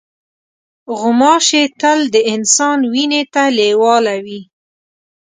غوماشې 0.99 1.63
تل 1.81 1.99
د 2.13 2.15
انسان 2.33 2.79
وینې 2.91 3.23
ته 3.33 3.43
لیواله 3.57 4.15
وي. 4.25 4.41